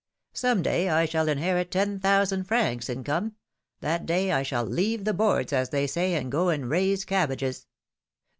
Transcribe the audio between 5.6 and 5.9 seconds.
they